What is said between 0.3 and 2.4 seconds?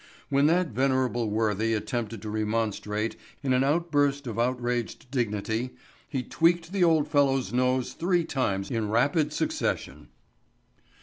that venerable worthy attempted to